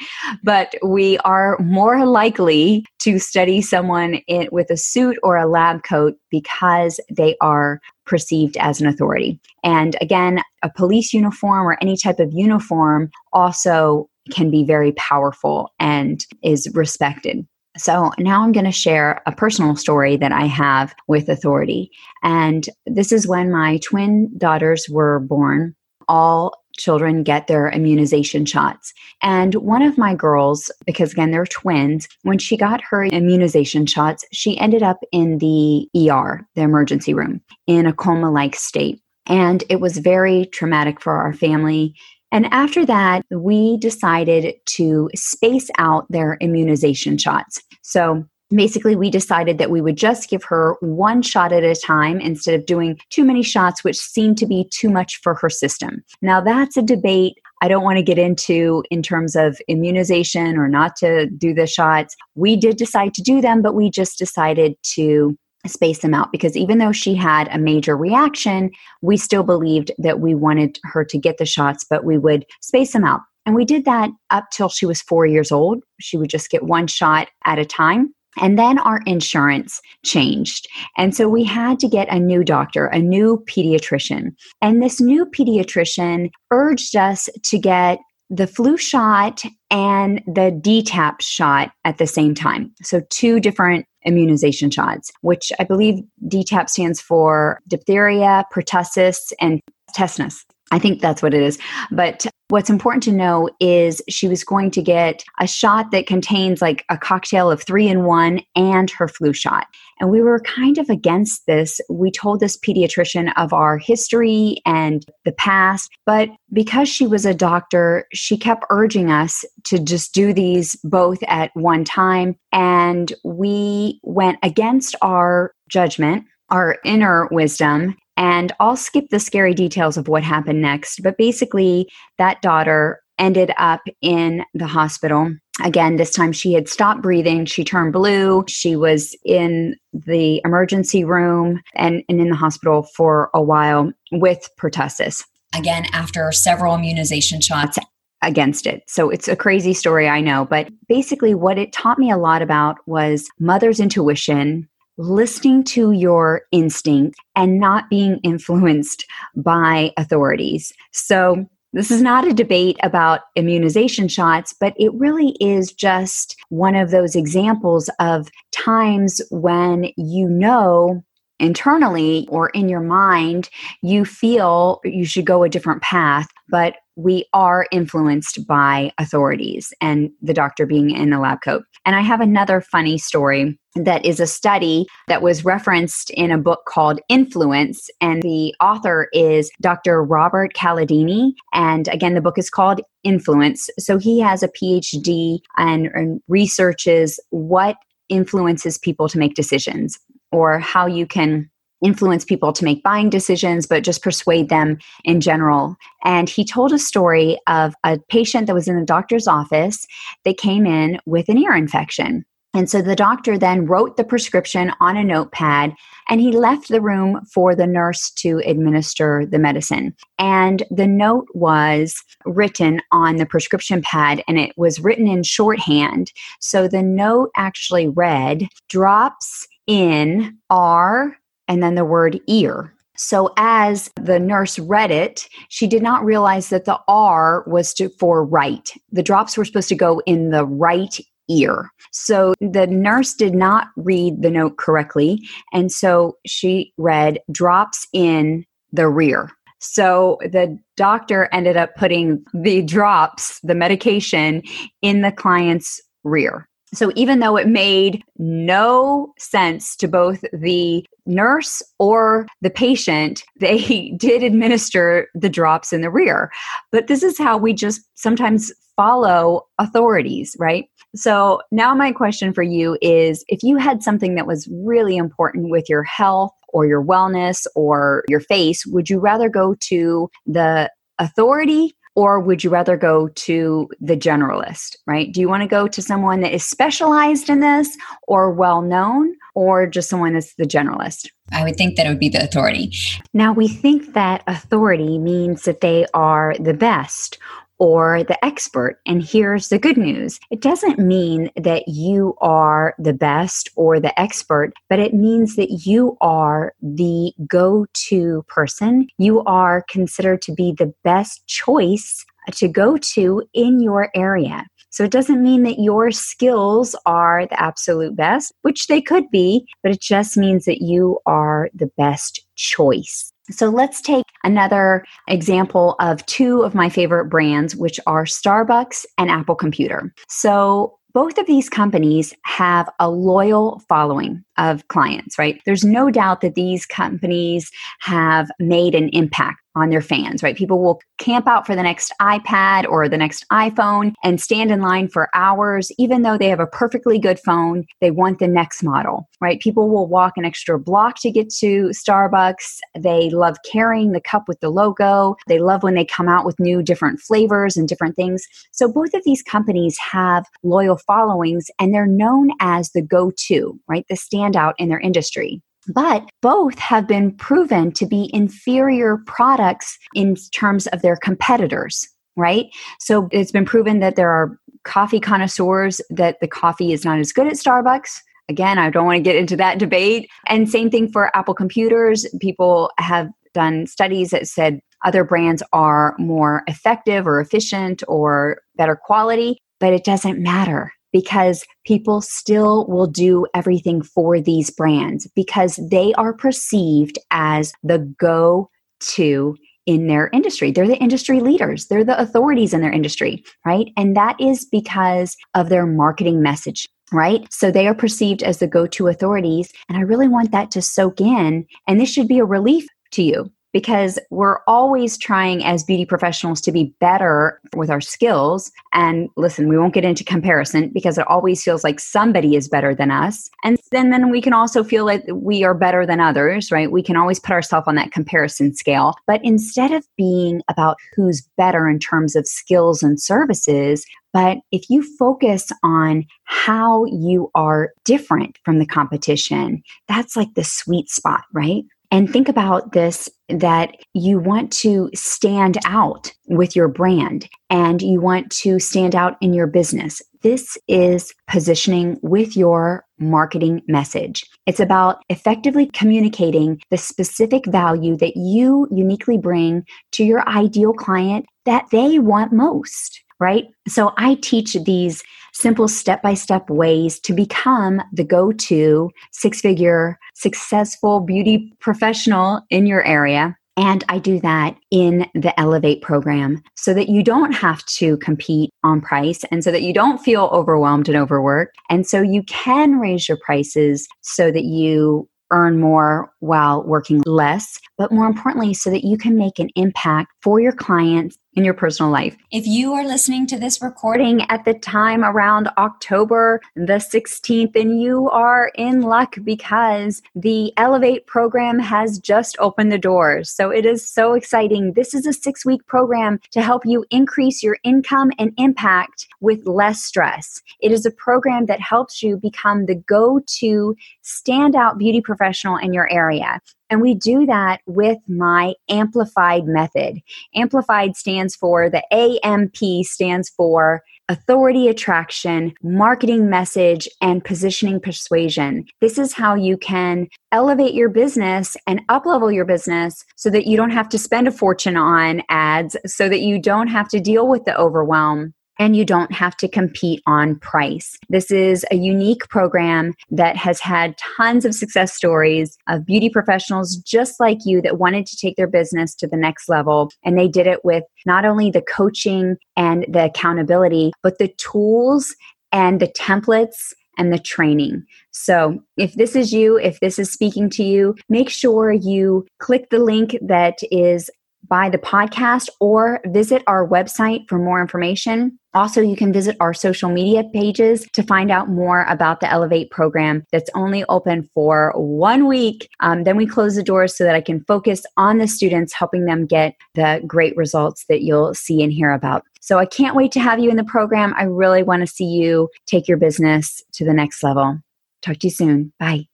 But 0.45 0.75
we 0.85 1.19
are 1.19 1.59
more 1.59 2.05
likely 2.05 2.85
to 3.01 3.19
study 3.19 3.63
someone 3.63 4.15
in, 4.29 4.49
with 4.53 4.71
a 4.71 4.77
suit 4.77 5.19
or 5.23 5.37
a 5.37 5.47
lab 5.47 5.83
coat 5.83 6.15
because 6.31 7.01
they 7.11 7.37
are 7.41 7.81
perceived 8.05 8.57
as 8.59 8.81
an 8.81 8.87
authority. 8.87 9.41
And 9.65 9.97
again, 10.01 10.43
a 10.63 10.71
police 10.71 11.13
uniform 11.13 11.67
or 11.67 11.79
any 11.81 11.97
type 11.97 12.21
of 12.21 12.33
uniform 12.33 13.11
also 13.33 14.09
can 14.31 14.51
be 14.51 14.65
very 14.65 14.93
powerful 14.93 15.73
and 15.79 16.25
is 16.43 16.69
respected. 16.75 17.47
So 17.79 18.11
now 18.19 18.43
I'm 18.43 18.53
going 18.53 18.65
to 18.65 18.73
share 18.73 19.23
a 19.27 19.33
personal 19.33 19.77
story 19.77 20.17
that 20.17 20.33
I 20.33 20.47
have 20.47 20.95
with 21.09 21.29
authority. 21.29 21.91
And 22.23 22.67
this 22.87 23.13
is 23.13 23.27
when 23.27 23.53
my 23.53 23.79
twin 23.79 24.31
daughters 24.39 24.87
were 24.91 25.21
born. 25.21 25.75
All 26.09 26.55
children 26.77 27.23
get 27.23 27.47
their 27.47 27.69
immunization 27.69 28.45
shots. 28.45 28.93
And 29.23 29.55
one 29.57 29.83
of 29.83 29.99
my 29.99 30.15
girls, 30.15 30.71
because 30.87 31.13
again, 31.13 31.31
they're 31.31 31.47
twins, 31.47 32.09
when 32.23 32.39
she 32.39 32.57
got 32.57 32.81
her 32.83 33.05
immunization 33.05 33.87
shots, 33.87 34.25
she 34.33 34.59
ended 34.59 34.83
up 34.83 34.99
in 35.13 35.39
the 35.39 35.89
ER, 35.97 36.47
the 36.55 36.63
emergency 36.63 37.15
room, 37.15 37.41
in 37.67 37.87
a 37.87 37.93
coma 37.93 38.31
like 38.31 38.55
state. 38.55 39.01
And 39.27 39.65
it 39.69 39.81
was 39.81 39.99
very 39.99 40.47
traumatic 40.47 41.01
for 41.01 41.17
our 41.17 41.33
family. 41.33 41.95
And 42.31 42.47
after 42.47 42.85
that, 42.87 43.25
we 43.31 43.77
decided 43.79 44.55
to 44.67 45.11
space 45.15 45.71
out 45.79 46.07
their 46.11 46.37
immunization 46.41 47.19
shots. 47.19 47.63
So 47.83 48.25
basically 48.51 48.97
we 48.97 49.11
decided 49.11 49.59
that 49.59 49.71
we 49.71 49.81
would 49.81 49.97
just 49.97 50.29
give 50.29 50.45
her 50.45 50.77
one 50.81 51.23
shot 51.23 51.53
at 51.53 51.65
a 51.65 51.75
time 51.75 52.21
instead 52.21 52.55
of 52.55 52.67
doing 52.67 52.99
too 53.11 53.25
many 53.25 53.43
shots 53.43 53.83
which 53.83 53.97
seemed 53.97 54.39
to 54.39 54.47
be 54.47 54.69
too 54.73 54.89
much 54.89 55.21
for 55.23 55.35
her 55.35 55.51
system 55.51 56.03
now 56.23 56.41
that's 56.41 56.77
a 56.77 56.83
debate 56.83 57.37
I 57.63 57.69
don't 57.69 57.85
want 57.85 57.97
to 57.97 58.03
get 58.03 58.19
into 58.19 58.85
in 58.91 59.03
terms 59.03 59.35
of 59.35 59.59
immunization 59.67 60.59
or 60.59 60.69
not 60.69 60.95
to 60.97 61.27
do 61.27 61.55
the 61.55 61.67
shots. 61.67 62.15
We 62.35 62.55
did 62.55 62.77
decide 62.77 63.15
to 63.15 63.23
do 63.23 63.41
them, 63.41 63.63
but 63.63 63.75
we 63.75 63.91
just 63.91 64.19
decided 64.19 64.77
to 64.95 65.37
space 65.67 66.01
them 66.01 66.15
out 66.15 66.31
because 66.33 66.57
even 66.57 66.79
though 66.79 66.93
she 66.93 67.15
had 67.15 67.49
a 67.49 67.59
major 67.59 67.97
reaction, 67.97 68.71
we 69.03 69.17
still 69.17 69.43
believed 69.43 69.91
that 69.99 70.21
we 70.21 70.35
wanted 70.35 70.79
her 70.85 71.05
to 71.05 71.19
get 71.19 71.39
the 71.39 71.47
shots, 71.47 71.85
but 71.89 72.05
we 72.05 72.19
would 72.19 72.45
space 72.61 72.93
them 72.93 73.05
out. 73.05 73.21
And 73.47 73.55
we 73.55 73.65
did 73.65 73.85
that 73.85 74.11
up 74.31 74.47
till 74.53 74.69
she 74.69 74.87
was 74.87 75.03
four 75.03 75.25
years 75.25 75.53
old. 75.53 75.83
She 76.01 76.17
would 76.17 76.31
just 76.31 76.51
get 76.51 76.65
one 76.65 76.89
shot 76.89 77.29
at 77.45 77.59
a 77.59 77.65
time. 77.65 78.13
And 78.37 78.59
then 78.59 78.79
our 78.79 79.01
insurance 79.07 79.81
changed. 80.05 80.67
And 80.97 81.15
so 81.15 81.29
we 81.29 81.45
had 81.45 81.79
to 81.81 81.89
get 81.89 82.09
a 82.13 82.19
new 82.19 82.45
doctor, 82.45 82.87
a 82.87 82.99
new 82.99 83.43
pediatrician. 83.49 84.31
And 84.61 84.83
this 84.83 85.01
new 85.01 85.27
pediatrician 85.27 86.31
urged 86.51 86.97
us 86.97 87.29
to 87.45 87.59
get 87.59 87.99
the 88.29 88.47
flu 88.47 88.77
shot 88.77 89.45
and 89.71 90.21
the 90.27 90.51
DTaP 90.65 91.21
shot 91.21 91.71
at 91.85 91.99
the 91.99 92.07
same 92.07 92.35
time. 92.35 92.73
So, 92.83 93.03
two 93.11 93.41
different 93.41 93.87
immunization 94.05 94.71
shots, 94.71 95.11
which 95.21 95.53
I 95.59 95.65
believe 95.65 96.03
DTaP 96.29 96.69
stands 96.69 97.01
for 97.01 97.61
diphtheria, 97.69 98.45
pertussis, 98.53 99.19
and 99.41 99.61
tetanus. 99.95 100.45
I 100.73 100.79
think 100.79 101.01
that's 101.01 101.23
what 101.23 101.35
it 101.35 101.43
is. 101.43 101.59
But 101.91 102.27
what's 102.49 102.71
important 102.71 103.03
to 103.05 103.13
know 103.13 103.49
is 103.61 104.01
she 104.09 104.29
was 104.29 104.45
going 104.45 104.71
to 104.71 104.83
get 104.83 105.25
a 105.41 105.47
shot 105.47 105.91
that 105.91 106.07
contains 106.07 106.63
like 106.63 106.85
a 106.89 106.97
cocktail 106.97 107.51
of 107.51 107.63
three 107.63 107.89
in 107.89 108.05
one 108.05 108.41
and 108.55 108.91
her 108.91 109.09
flu 109.09 109.33
shot. 109.33 109.67
And 110.01 110.11
we 110.11 110.21
were 110.23 110.41
kind 110.41 110.79
of 110.79 110.89
against 110.89 111.47
this. 111.47 111.81
We 111.89 112.11
told 112.11 112.41
this 112.41 112.59
pediatrician 112.59 113.33
of 113.37 113.53
our 113.53 113.79
history 113.79 114.59
and 114.65 115.05
the 115.25 115.33
past, 115.33 115.91
but 116.05 116.29
because 116.53 116.89
she 116.89 117.07
was 117.07 117.27
a 117.27 117.35
doctor, 117.35 118.07
she 118.13 118.37
kept 118.37 118.65
urging 118.71 119.11
us 119.11 119.45
to 119.65 119.79
just 119.79 120.15
do 120.15 120.33
these 120.33 120.77
both 120.85 121.19
at 121.27 121.51
one 121.55 121.85
time. 121.85 122.37
And 122.53 123.13
we 123.25 124.01
went 124.03 124.39
against 124.43 124.95
our 125.03 125.53
judgment 125.69 126.25
our 126.51 126.79
inner 126.85 127.29
wisdom. 127.31 127.97
And 128.17 128.53
I'll 128.61 128.77
skip 128.77 129.09
the 129.11 129.21
scary 129.21 129.55
details 129.55 129.97
of 129.97 130.09
what 130.09 130.23
happened 130.23 130.63
next. 130.63 131.03
But 131.03 131.19
basically, 131.19 131.89
that 132.19 132.41
daughter 132.43 133.01
ended 133.19 133.53
up 133.59 133.83
in 134.03 134.45
the 134.55 134.67
hospital. 134.67 135.35
Again, 135.63 135.97
this 135.97 136.11
time 136.11 136.33
she 136.33 136.53
had 136.53 136.69
stopped 136.69 137.03
breathing. 137.03 137.47
She 137.47 137.65
turned 137.65 137.93
blue. 137.93 138.45
She 138.47 138.77
was 138.77 139.17
in 139.25 139.77
the 139.93 140.41
emergency 140.45 141.03
room 141.03 141.63
and, 141.75 142.03
and 142.09 142.21
in 142.21 142.29
the 142.29 142.37
hospital 142.37 142.83
for 142.95 143.31
a 143.33 143.43
while 143.43 143.91
with 144.13 144.49
pertussis. 144.59 145.25
Again, 145.55 145.87
after 145.93 146.31
several 146.33 146.75
immunization 146.75 147.41
shots 147.41 147.79
against 148.23 148.67
it. 148.67 148.83
So 148.87 149.09
it's 149.09 149.29
a 149.29 149.37
crazy 149.37 149.73
story, 149.73 150.09
I 150.09 150.21
know. 150.21 150.45
But 150.45 150.69
basically, 150.89 151.35
what 151.35 151.59
it 151.59 151.73
taught 151.73 151.99
me 151.99 152.11
a 152.11 152.19
lot 152.19 152.43
about 152.43 152.77
was 152.87 153.29
mother's 153.39 153.81
intuition, 153.81 154.69
listening 154.99 155.65
to 155.65 155.93
your 155.93 156.43
instinct, 156.53 157.19
and 157.35 157.61
not 157.61 157.91
being 157.91 158.19
influenced 158.23 159.07
by 159.37 159.93
authorities. 159.97 160.73
So 160.93 161.47
this 161.73 161.91
is 161.91 162.01
not 162.01 162.27
a 162.27 162.33
debate 162.33 162.79
about 162.83 163.21
immunization 163.35 164.09
shots, 164.09 164.55
but 164.59 164.73
it 164.79 164.95
really 164.95 165.37
is 165.41 165.73
just 165.73 166.35
one 166.49 166.75
of 166.75 166.91
those 166.91 167.15
examples 167.15 167.91
of 168.01 168.29
times 168.53 169.21
when 169.31 169.91
you 169.97 170.29
know 170.29 171.05
internally 171.39 172.27
or 172.31 172.49
in 172.51 172.67
your 172.67 172.81
mind 172.81 173.51
you 173.83 174.07
feel 174.07 174.81
you 174.85 175.05
should 175.05 175.27
go 175.27 175.43
a 175.43 175.51
different 175.51 175.83
path, 175.83 176.29
but 176.49 176.77
we 176.97 177.27
are 177.35 177.67
influenced 177.71 178.47
by 178.47 178.91
authorities 178.99 179.73
and 179.81 180.11
the 180.23 180.35
doctor 180.35 180.67
being 180.67 180.91
in 180.91 181.11
the 181.11 181.19
lab 181.19 181.43
coat. 181.43 181.65
And 181.85 181.95
I 181.95 182.01
have 182.01 182.21
another 182.21 182.61
funny 182.61 182.97
story 182.97 183.59
that 183.75 184.05
is 184.07 184.19
a 184.19 184.27
study 184.27 184.87
that 185.07 185.21
was 185.21 185.45
referenced 185.45 186.11
in 186.11 186.31
a 186.31 186.39
book 186.39 186.65
called 186.67 186.99
Influence. 187.11 187.91
And 188.01 188.23
the 188.23 188.55
author 188.61 189.09
is 189.13 189.51
Dr. 189.61 190.03
Robert 190.03 190.55
Cialdini. 190.55 191.35
And 191.53 191.87
again, 191.89 192.15
the 192.15 192.23
book 192.23 192.39
is 192.39 192.49
called 192.49 192.81
Influence. 193.05 193.69
So 193.79 193.99
he 193.99 194.19
has 194.21 194.43
a 194.43 194.49
PhD 194.49 195.41
and, 195.59 195.89
and 195.89 196.21
researches 196.29 197.21
what 197.29 197.77
influences 198.09 198.79
people 198.79 199.09
to 199.09 199.19
make 199.19 199.35
decisions 199.35 199.99
or 200.33 200.59
how 200.59 200.87
you 200.87 201.07
can 201.07 201.51
influence 201.83 202.25
people 202.25 202.53
to 202.53 202.65
make 202.65 202.83
buying 202.83 203.11
decisions, 203.11 203.67
but 203.67 203.85
just 203.85 204.03
persuade 204.03 204.49
them 204.49 204.79
in 205.05 205.21
general. 205.21 205.77
And 206.05 206.29
he 206.29 206.45
told 206.45 206.73
a 206.73 206.79
story 206.79 207.39
of 207.47 207.75
a 207.85 207.99
patient 208.09 208.47
that 208.47 208.55
was 208.55 208.69
in 208.69 208.79
the 208.79 208.85
doctor's 208.85 209.29
office. 209.29 209.87
They 210.25 210.35
came 210.35 210.67
in 210.67 210.99
with 211.07 211.29
an 211.29 211.39
ear 211.39 211.55
infection. 211.55 212.25
And 212.57 212.71
so 212.71 212.81
the 212.81 212.97
doctor 212.97 213.37
then 213.37 213.67
wrote 213.67 213.99
the 213.99 214.05
prescription 214.05 214.73
on 214.81 214.97
a 214.97 215.05
notepad 215.05 215.75
and 216.09 216.23
he 216.23 216.33
left 216.33 216.69
the 216.69 216.81
room 216.81 217.21
for 217.31 217.55
the 217.55 217.67
nurse 217.67 218.11
to 218.13 218.41
administer 218.47 219.27
the 219.27 219.39
medicine. 219.39 219.95
And 220.19 220.63
the 220.71 220.87
note 220.87 221.27
was 221.35 222.03
written 222.25 222.81
on 222.93 223.17
the 223.17 223.27
prescription 223.27 223.83
pad 223.83 224.23
and 224.27 224.39
it 224.39 224.53
was 224.57 224.81
written 224.81 225.07
in 225.07 225.23
shorthand. 225.23 226.13
So 226.41 226.67
the 226.67 226.83
note 226.83 227.31
actually 227.37 227.89
read 227.89 228.49
drops 228.71 229.47
in 229.67 230.39
are 230.49 231.19
and 231.49 231.63
then 231.63 231.75
the 231.75 231.85
word 231.85 232.21
ear. 232.27 232.73
So 232.97 233.33
as 233.37 233.91
the 234.01 234.19
nurse 234.19 234.59
read 234.59 234.91
it, 234.91 235.29
she 235.49 235.67
did 235.67 235.83
not 235.83 236.05
realize 236.05 236.49
that 236.49 236.65
the 236.65 236.81
R 236.89 237.45
was 237.47 237.75
to, 237.75 237.91
for 237.91 238.25
right. 238.25 238.71
The 238.91 239.03
drops 239.03 239.37
were 239.37 239.45
supposed 239.45 239.69
to 239.69 239.75
go 239.75 240.01
in 240.07 240.31
the 240.31 240.47
right 240.47 240.99
ear. 241.29 241.71
So 241.93 242.35
the 242.41 242.67
nurse 242.67 243.15
did 243.15 243.35
not 243.35 243.69
read 243.77 244.23
the 244.23 244.31
note 244.31 244.57
correctly. 244.57 245.21
And 245.53 245.71
so 245.71 246.17
she 246.25 246.73
read 246.79 247.19
drops 247.31 247.87
in 247.93 248.45
the 248.73 248.89
rear. 248.89 249.31
So 249.59 250.19
the 250.23 250.59
doctor 250.77 251.29
ended 251.33 251.57
up 251.57 251.75
putting 251.77 252.25
the 252.35 252.63
drops, 252.63 253.41
the 253.43 253.55
medication, 253.55 254.43
in 254.83 255.03
the 255.03 255.13
client's 255.13 255.81
rear. 256.05 256.49
So 256.75 256.93
even 256.95 257.21
though 257.21 257.37
it 257.37 257.49
made 257.49 258.03
no 258.19 259.13
sense 259.19 259.77
to 259.77 259.89
both 259.89 260.23
the 260.33 260.85
nurse 261.07 261.63
or 261.79 262.27
the 262.43 262.51
patient, 262.51 263.23
they 263.41 263.95
did 263.97 264.23
administer 264.23 265.09
the 265.15 265.29
drops 265.29 265.73
in 265.73 265.81
the 265.81 265.91
rear. 265.91 266.31
But 266.73 266.87
this 266.87 267.03
is 267.03 267.19
how 267.19 267.37
we 267.37 267.53
just 267.53 267.83
sometimes 267.95 268.53
follow 268.77 269.47
authorities, 269.59 270.37
right? 270.39 270.67
So 270.95 271.41
now 271.51 271.75
my 271.75 271.93
question 271.93 272.33
for 272.33 272.43
you 272.43 272.79
is 272.81 273.25
if 273.29 273.43
you 273.43 273.57
had 273.57 273.83
something 273.83 274.15
that 274.15 274.27
was 274.27 274.49
really 274.51 274.97
important 274.97 275.51
with 275.51 275.69
your 275.69 275.83
health 275.83 276.33
or 276.49 276.67
your 276.67 276.85
wellness 276.85 277.47
or 277.55 278.05
your 278.09 278.21
face, 278.21 278.67
would 278.67 278.89
you 278.89 278.99
rather 278.99 279.29
go 279.29 279.57
to 279.69 280.09
the 280.27 280.71
authority 280.99 281.75
or 281.97 282.21
would 282.21 282.45
you 282.45 282.51
rather 282.51 282.77
go 282.77 283.09
to 283.09 283.69
the 283.81 283.97
generalist, 283.97 284.77
right? 284.87 285.11
Do 285.11 285.21
you 285.21 285.29
want 285.29 285.43
to 285.43 285.49
go 285.49 285.67
to 285.67 285.83
someone 285.83 286.21
that 286.21 286.33
is 286.33 286.45
specialized 286.45 287.29
in 287.31 287.41
this 287.41 287.77
or 288.07 288.31
well 288.31 288.63
known 288.63 289.15
or 289.35 289.67
just 289.67 289.89
someone 289.89 290.13
that's 290.13 290.35
the 290.35 290.45
generalist? 290.45 291.11
I 291.33 291.43
would 291.43 291.57
think 291.57 291.77
that 291.77 291.87
it 291.87 291.89
would 291.89 291.99
be 291.99 292.11
the 292.11 292.23
authority. 292.23 292.71
Now, 293.13 293.33
we 293.33 293.49
think 293.49 293.95
that 293.95 294.23
authority 294.27 294.99
means 294.99 295.43
that 295.43 295.63
they 295.63 295.87
are 295.95 296.35
the 296.39 296.55
best 296.55 297.19
or 297.59 298.05
the 298.05 298.23
expert. 298.25 298.79
And 298.87 299.03
here's 299.03 299.49
the 299.49 299.59
good 299.59 299.77
news 299.77 300.19
it 300.31 300.41
doesn't 300.41 300.79
mean 300.79 301.31
that 301.37 301.69
you 301.69 302.15
are 302.21 302.75
the 302.79 302.93
best 302.93 303.51
or 303.57 303.81
the 303.81 303.99
expert, 303.99 304.53
but 304.69 304.79
it 304.79 304.95
means 304.95 305.37
that 305.37 305.67
you 305.67 305.97
are 306.01 306.53
the 306.61 307.13
go 307.27 307.67
to 307.89 308.25
person. 308.29 308.89
You 308.99 309.23
are 309.25 309.65
considered 309.69 310.23
to 310.23 310.33
be 310.33 310.55
the 310.57 310.73
best 310.85 311.27
choice 311.27 312.05
to 312.33 312.49
go 312.49 312.77
to 312.77 313.23
in 313.35 313.61
your 313.61 313.91
area. 313.95 314.47
So 314.71 314.85
it 314.85 314.91
doesn't 314.91 315.23
mean 315.23 315.45
that 315.45 315.59
your 315.59 315.91
skills 315.91 316.77
are 316.85 317.27
the 317.27 317.41
absolute 317.41 317.97
best, 317.97 318.33
which 318.43 318.67
they 318.67 318.83
could 318.83 319.11
be, 319.11 319.47
but 319.63 319.73
it 319.73 319.81
just 319.81 320.17
means 320.19 320.45
that 320.45 320.61
you 320.61 320.99
are 321.07 321.49
the 321.55 321.71
best 321.79 322.27
choice. 322.35 323.13
So 323.31 323.49
let's 323.49 323.81
take 323.81 324.05
another 324.25 324.85
example 325.09 325.77
of 325.81 326.05
two 326.07 326.43
of 326.43 326.55
my 326.55 326.69
favorite 326.69 327.07
brands, 327.07 327.57
which 327.57 327.81
are 327.87 328.05
Starbucks 328.05 328.85
and 328.99 329.11
Apple 329.11 329.35
Computer. 329.35 329.93
So 330.09 330.79
both 330.97 331.19
of 331.19 331.27
these 331.27 331.51
companies 331.51 332.15
have 332.23 332.71
a 332.81 332.89
loyal 332.89 333.61
following 333.69 334.25
of 334.39 334.67
clients, 334.69 335.19
right? 335.19 335.43
There's 335.45 335.63
no 335.63 335.91
doubt 335.91 336.23
that 336.23 336.37
these 336.37 336.65
companies 336.65 337.51
have 337.81 338.31
made 338.39 338.75
an 338.75 338.89
impact 338.91 339.41
on 339.57 339.71
their 339.71 339.81
fans, 339.81 340.23
right? 340.23 340.37
People 340.37 340.63
will 340.63 340.81
camp 340.99 341.27
out 341.27 341.47
for 341.47 341.57
the 341.57 341.63
next 341.63 341.93
iPad 342.01 342.69
or 342.69 342.89
the 342.89 342.99
next 342.99 343.25
iPhone 343.33 343.95
and 344.05 344.21
stand 344.21 344.53
in 344.53 344.61
line 344.61 344.89
for 344.89 345.09
hours, 345.15 345.73
even 345.79 346.03
though 346.03 346.17
they 346.17 346.29
have 346.29 346.41
a 346.41 346.47
perfectly 346.47 346.99
good 346.99 347.19
phone. 347.19 347.65
They 347.81 347.91
want 347.91 348.19
the 348.19 348.29
next 348.29 348.63
model, 348.63 349.09
right? 349.21 349.41
People 349.41 349.69
will 349.69 349.89
walk 349.89 350.13
an 350.17 350.25
extra 350.25 350.59
block 350.59 351.01
to 351.01 351.11
get 351.11 351.31
to 351.39 351.71
Starbucks. 351.71 352.59
They 352.79 353.11
love 353.11 353.39
carrying 353.51 353.93
the 353.93 354.01
cup 354.01 354.25
with 354.29 354.39
the 354.41 354.51
logo. 354.51 355.17
They 355.27 355.39
love 355.39 355.63
when 355.63 355.75
they 355.75 355.85
come 355.85 356.09
out 356.09 356.27
with 356.27 356.39
new 356.39 356.63
different 356.63 357.01
flavors 357.01 357.57
and 357.57 357.67
different 357.67 357.97
things. 357.97 358.25
So 358.53 358.71
both 358.71 358.93
of 358.95 359.03
these 359.05 359.23
companies 359.23 359.79
have 359.79 360.27
loyal 360.43 360.77
followings 360.77 361.47
and 361.59 361.75
they're 361.75 361.87
known 361.87 362.31
as 362.41 362.71
the 362.71 362.83
go 362.83 363.11
to, 363.29 363.59
right? 363.69 363.87
The 363.89 363.97
standout 363.97 364.53
in 364.59 364.69
their 364.69 364.81
industry. 364.81 365.43
But 365.75 366.09
both 366.23 366.59
have 366.59 366.87
been 366.87 367.13
proven 367.13 367.73
to 367.73 367.87
be 367.87 368.11
inferior 368.13 368.99
products 369.07 369.79
in 369.95 370.17
terms 370.33 370.67
of 370.69 370.83
their 370.83 370.97
competitors, 370.97 371.87
right? 372.17 372.47
So 372.81 373.09
it's 373.11 373.33
been 373.33 373.45
proven 373.45 373.81
that 373.81 373.97
there 373.97 374.11
are 374.11 374.39
coffee 374.65 375.01
connoisseurs 375.01 375.81
that 375.91 376.19
the 376.21 376.29
coffee 376.29 376.73
is 376.73 376.85
not 376.85 376.99
as 376.99 377.13
good 377.13 377.27
at 377.27 377.35
Starbucks. 377.35 378.01
Again, 378.29 378.59
I 378.59 378.71
don't 378.71 378.87
want 378.87 378.97
to 378.97 379.03
get 379.03 379.17
into 379.17 379.37
that 379.37 379.59
debate. 379.59 380.11
And 380.27 380.51
same 380.51 380.71
thing 380.71 380.91
for 380.91 381.17
Apple 381.17 381.35
computers. 381.35 382.07
People 382.21 382.71
have 382.79 383.09
done 383.35 383.67
studies 383.67 384.11
that 384.11 384.27
said 384.27 384.61
other 384.85 385.05
brands 385.05 385.43
are 385.53 385.95
more 385.99 386.43
effective 386.49 387.07
or 387.07 387.21
efficient 387.21 387.83
or 387.87 388.39
better 388.57 388.77
quality, 388.77 389.39
but 389.61 389.73
it 389.73 389.85
doesn't 389.85 390.21
matter 390.21 390.73
because 390.97 391.45
people 391.67 392.01
still 392.01 392.67
will 392.69 392.87
do 392.87 393.27
everything 393.35 393.83
for 393.83 394.19
these 394.19 394.49
brands 394.49 395.07
because 395.15 395.61
they 395.71 395.93
are 395.99 396.15
perceived 396.15 396.99
as 397.11 397.53
the 397.63 397.81
go 398.01 398.49
to 398.81 399.37
in 399.67 399.89
their 399.89 400.09
industry. 400.15 400.51
They're 400.51 400.67
the 400.67 400.79
industry 400.79 401.21
leaders, 401.21 401.67
they're 401.67 401.85
the 401.85 402.01
authorities 402.01 402.55
in 402.55 402.63
their 402.63 402.73
industry, 402.73 403.23
right? 403.45 403.67
And 403.77 403.95
that 403.95 404.19
is 404.19 404.47
because 404.47 405.19
of 405.35 405.51
their 405.51 405.67
marketing 405.67 406.23
message. 406.23 406.67
Right? 406.93 407.27
So 407.33 407.51
they 407.51 407.67
are 407.67 407.75
perceived 407.75 408.23
as 408.23 408.39
the 408.39 408.47
go 408.47 408.69
to 408.69 408.87
authorities. 408.87 409.51
And 409.69 409.77
I 409.77 409.81
really 409.81 410.07
want 410.07 410.31
that 410.31 410.53
to 410.53 410.63
soak 410.63 411.01
in. 411.01 411.45
And 411.67 411.81
this 411.81 411.91
should 411.91 412.07
be 412.07 412.21
a 412.21 412.25
relief 412.25 412.69
to 412.93 413.03
you 413.03 413.33
because 413.57 413.99
we're 414.11 414.41
always 414.47 414.99
trying 414.99 415.43
as 415.43 415.65
beauty 415.65 415.87
professionals 415.87 416.43
to 416.43 416.53
be 416.53 416.75
better 416.79 417.41
with 417.55 417.71
our 417.71 417.81
skills. 417.81 418.53
And 418.75 419.09
listen, 419.17 419.49
we 419.49 419.57
won't 419.57 419.73
get 419.73 419.83
into 419.83 420.05
comparison 420.05 420.69
because 420.75 420.99
it 420.99 421.07
always 421.09 421.43
feels 421.43 421.65
like 421.65 421.81
somebody 421.81 422.37
is 422.37 422.49
better 422.49 422.75
than 422.75 422.91
us. 422.91 423.31
And 423.43 423.57
then, 423.73 423.89
then 423.89 424.11
we 424.11 424.21
can 424.21 424.35
also 424.35 424.63
feel 424.63 424.85
like 424.85 425.05
we 425.11 425.43
are 425.43 425.55
better 425.55 425.87
than 425.87 426.01
others, 426.01 426.53
right? 426.53 426.71
We 426.71 426.83
can 426.83 426.97
always 426.99 427.19
put 427.19 427.31
ourselves 427.33 427.67
on 427.67 427.77
that 427.77 427.93
comparison 427.93 428.55
scale. 428.55 428.93
But 429.07 429.25
instead 429.25 429.73
of 429.73 429.89
being 429.97 430.43
about 430.49 430.77
who's 430.95 431.27
better 431.39 431.67
in 431.67 431.79
terms 431.79 432.15
of 432.15 432.27
skills 432.27 432.83
and 432.83 433.01
services, 433.01 433.87
but 434.13 434.39
if 434.51 434.71
you 434.71 434.83
focus 434.97 435.51
on 435.63 436.05
how 436.25 436.87
you 436.87 437.31
are 437.35 437.73
different 437.85 438.39
from 438.45 438.59
the 438.59 438.67
competition, 438.67 439.63
that's 439.89 440.17
like 440.17 440.33
the 440.35 440.45
sweet 440.45 440.89
spot, 440.89 441.25
right? 441.33 441.65
And 441.97 442.13
think 442.13 442.29
about 442.29 442.73
this 442.73 443.09
that 443.31 443.75
you 443.95 444.19
want 444.19 444.53
to 444.53 444.91
stand 444.95 445.57
out 445.65 446.13
with 446.27 446.55
your 446.55 446.69
brand 446.69 447.27
and 447.49 447.81
you 447.81 448.03
want 448.03 448.31
to 448.33 448.59
stand 448.59 448.95
out 448.95 449.17
in 449.23 449.33
your 449.33 449.47
business. 449.47 450.03
This 450.21 450.59
is 450.69 451.15
positioning 451.27 451.99
with 452.03 452.37
your 452.37 452.85
marketing 452.99 453.63
message. 453.67 454.27
It's 454.45 454.61
about 454.61 454.99
effectively 455.09 455.71
communicating 455.73 456.61
the 456.69 456.77
specific 456.77 457.47
value 457.47 457.97
that 457.97 458.15
you 458.15 458.69
uniquely 458.71 459.17
bring 459.17 459.65
to 459.93 460.05
your 460.05 460.29
ideal 460.29 460.75
client 460.75 461.25
that 461.47 461.65
they 461.73 461.99
want 461.99 462.31
most 462.31 463.01
right? 463.21 463.47
So 463.69 463.93
I 463.97 464.17
teach 464.17 464.55
these 464.65 465.03
simple 465.33 465.69
step 465.69 466.03
by 466.03 466.15
step 466.15 466.49
ways 466.49 466.99
to 467.01 467.13
become 467.13 467.83
the 467.93 468.05
go 468.05 468.33
to 468.33 468.91
six 469.13 469.41
figure 469.41 469.99
successful 470.15 471.01
beauty 471.01 471.53
professional 471.61 472.41
in 472.51 472.67
your 472.67 472.85
area. 472.85 473.37
And 473.59 473.85
I 473.89 473.99
do 473.99 474.21
that 474.21 474.57
in 474.71 475.07
the 475.15 475.39
Elevate 475.41 475.81
program 475.81 476.43
so 476.57 476.75
that 476.75 476.91
you 476.91 477.03
don't 477.03 477.33
have 477.33 477.65
to 477.67 477.97
compete 477.99 478.51
on 478.63 478.83
price 478.83 479.25
and 479.31 479.43
so 479.43 479.51
that 479.51 479.63
you 479.63 479.73
don't 479.73 479.99
feel 479.99 480.29
overwhelmed 480.33 480.89
and 480.89 480.97
overworked. 480.97 481.57
And 481.71 481.87
so 481.87 482.03
you 482.03 482.23
can 482.25 482.79
raise 482.79 483.09
your 483.09 483.19
prices 483.25 483.89
so 484.03 484.31
that 484.31 484.45
you 484.45 485.09
earn 485.33 485.59
more 485.59 486.11
while 486.21 486.63
working 486.65 487.03
less, 487.05 487.59
but 487.79 487.91
more 487.91 488.07
importantly, 488.07 488.55
so 488.55 488.71
that 488.71 488.85
you 488.85 488.97
can 488.97 489.17
make 489.17 489.39
an 489.39 489.49
impact 489.57 490.13
for 490.23 490.39
your 490.39 490.53
clients 490.53 491.17
in 491.37 491.45
your 491.45 491.55
personal 491.55 491.93
life. 491.93 492.17
If 492.33 492.47
you 492.47 492.73
are 492.73 492.85
listening 492.85 493.27
to 493.29 493.39
this 493.39 493.61
recording 493.61 494.23
at 494.31 494.47
the 494.47 494.55
time 494.55 495.05
around 495.05 495.49
October 495.59 496.41
the 496.55 496.81
16th, 496.81 497.53
then 497.53 497.79
you 497.79 498.09
are 498.11 498.51
in 498.57 498.81
luck 498.81 499.17
because 499.23 500.03
the 500.15 500.53
Elevate 500.57 501.07
program 501.07 501.59
has 501.59 501.99
just 501.99 502.37
opened 502.39 502.73
the 502.73 502.79
doors. 502.79 503.31
So 503.31 503.51
it 503.51 503.67
is 503.67 503.87
so 503.87 504.15
exciting. 504.15 504.73
This 504.73 504.95
is 504.95 505.07
a 505.07 505.13
six 505.13 505.45
week 505.45 505.65
program 505.67 506.19
to 506.31 506.41
help 506.41 506.63
you 506.65 506.87
increase 506.91 507.43
your 507.43 507.59
income 507.63 508.11
and 508.19 508.33
impact 508.39 509.07
with 509.21 509.47
less 509.47 509.83
stress. 509.83 510.43
It 510.61 510.73
is 510.73 510.87
a 510.87 510.91
program 510.91 511.47
that 511.47 511.61
helps 511.61 512.03
you 512.03 512.17
become 512.17 512.65
the 512.65 512.75
go 512.75 513.21
to 513.39 513.77
standout 514.03 514.79
beauty 514.79 515.03
professional 515.03 515.59
in 515.59 515.75
your 515.75 515.93
area. 515.93 516.41
And 516.71 516.81
we 516.81 516.95
do 516.95 517.27
that 517.27 517.61
with 517.67 517.99
my 518.09 518.55
amplified 518.69 519.45
method. 519.47 520.01
Amplified 520.35 520.97
stands 520.97 521.37
for 521.37 521.71
the 521.71 521.83
AMP 521.95 522.57
stands 522.85 523.29
for 523.29 523.83
authority 524.09 524.69
attraction, 524.69 525.53
marketing 525.63 526.31
message, 526.31 526.89
and 527.01 527.25
positioning 527.25 527.81
persuasion. 527.81 528.65
This 528.81 528.99
is 528.99 529.13
how 529.13 529.35
you 529.35 529.57
can 529.57 530.09
elevate 530.31 530.75
your 530.75 530.89
business 530.89 531.57
and 531.67 531.87
uplevel 531.89 532.33
your 532.33 532.45
business 532.45 533.05
so 533.17 533.31
that 533.31 533.47
you 533.47 533.57
don't 533.57 533.71
have 533.71 533.89
to 533.89 533.99
spend 533.99 534.29
a 534.29 534.33
fortune 534.33 534.77
on 534.77 535.23
ads, 535.29 535.77
so 535.87 536.09
that 536.09 536.21
you 536.21 536.41
don't 536.41 536.69
have 536.69 536.89
to 536.89 537.01
deal 537.01 537.27
with 537.29 537.45
the 537.45 537.57
overwhelm 537.57 538.33
and 538.59 538.77
you 538.77 538.85
don't 538.85 539.13
have 539.13 539.37
to 539.39 539.49
compete 539.49 540.03
on 540.07 540.39
price. 540.39 540.97
This 541.09 541.31
is 541.31 541.65
a 541.71 541.77
unique 541.77 542.29
program 542.29 542.95
that 543.11 543.37
has 543.37 543.61
had 543.61 543.97
tons 543.99 544.45
of 544.45 544.55
success 544.55 544.95
stories 544.95 545.57
of 545.69 545.87
beauty 545.87 546.11
professionals 546.11 546.77
just 546.77 547.21
like 547.21 547.39
you 547.45 547.61
that 547.63 547.79
wanted 547.79 548.07
to 548.07 548.17
take 548.17 548.37
their 548.37 548.47
business 548.47 548.95
to 548.97 549.07
the 549.07 549.17
next 549.17 549.49
level. 549.49 549.91
And 550.05 550.19
they 550.19 550.29
did 550.29 550.47
it 550.47 550.65
with 550.65 550.85
not 551.05 551.25
only 551.25 551.51
the 551.51 551.63
coaching 551.63 552.37
and 552.57 552.87
the 552.89 553.05
accountability, 553.05 553.93
but 554.03 554.19
the 554.19 554.33
tools 554.39 555.15
and 555.53 555.81
the 555.81 555.89
templates 555.89 556.73
and 556.99 557.13
the 557.13 557.19
training. 557.19 557.85
So, 558.11 558.63
if 558.77 558.95
this 558.95 559.15
is 559.15 559.33
you, 559.33 559.59
if 559.59 559.81
this 559.81 559.99
is 559.99 560.11
speaking 560.11 560.49
to 560.51 560.65
you, 560.65 560.95
make 561.09 561.29
sure 561.29 561.73
you 561.73 562.27
click 562.39 562.71
the 562.71 562.79
link 562.79 563.17
that 563.21 563.59
is 563.71 564.11
by 564.49 564.71
the 564.71 564.79
podcast 564.79 565.49
or 565.61 566.01
visit 566.07 566.43
our 566.47 566.67
website 566.67 567.29
for 567.29 567.39
more 567.39 567.61
information. 567.61 568.39
Also, 568.55 568.81
you 568.81 568.97
can 568.97 569.13
visit 569.13 569.37
our 569.39 569.53
social 569.53 569.91
media 569.91 570.25
pages 570.33 570.87
to 570.95 571.03
find 571.03 571.31
out 571.31 571.51
more 571.51 571.85
about 571.89 572.21
the 572.21 572.31
Elevate 572.31 572.71
program 572.71 573.25
that's 573.31 573.51
only 573.55 573.85
open 573.89 574.29
for 574.35 574.73
one 574.77 575.27
week. 575.27 575.69
Um, 575.81 576.05
then 576.05 576.17
we 576.17 576.27
close 576.27 576.55
the 576.55 576.63
doors 576.63 576.97
so 576.97 577.05
that 577.05 577.15
I 577.15 577.21
can 577.21 577.45
focus 577.45 577.83
on 577.97 578.19
the 578.19 578.27
students, 578.27 578.73
helping 578.73 579.05
them 579.05 579.27
get 579.27 579.57
the 579.75 580.03
great 580.07 580.37
results 580.37 580.85
that 580.89 581.03
you'll 581.03 581.35
see 581.35 581.63
and 581.63 581.73
hear 581.73 581.93
about. 581.93 582.23
So 582.41 582.59
I 582.59 582.65
can't 582.65 582.97
wait 582.97 583.13
to 583.13 583.21
have 583.21 583.41
you 583.41 583.51
in 583.51 583.57
the 583.57 583.65
program. 583.65 584.15
I 584.17 584.23
really 584.23 584.63
want 584.63 584.81
to 584.81 584.87
see 584.87 585.05
you 585.05 585.49
take 585.67 585.87
your 585.89 585.99
business 585.99 586.63
to 586.75 586.85
the 586.85 586.95
next 586.95 587.23
level. 587.23 587.59
Talk 588.03 588.19
to 588.19 588.29
you 588.29 588.31
soon. 588.31 588.73
Bye. 588.79 589.07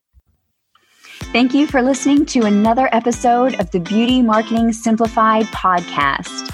Thank 1.30 1.54
you 1.54 1.66
for 1.66 1.80
listening 1.80 2.26
to 2.26 2.40
another 2.40 2.88
episode 2.92 3.58
of 3.58 3.70
the 3.70 3.80
Beauty 3.80 4.20
Marketing 4.20 4.72
Simplified 4.72 5.46
podcast. 5.46 6.50